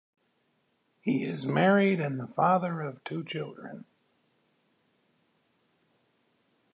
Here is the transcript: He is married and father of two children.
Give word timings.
He 1.01 1.25
is 1.25 1.45
married 1.45 1.99
and 2.01 2.27
father 2.33 2.81
of 2.81 3.03
two 3.03 3.23
children. 3.23 3.85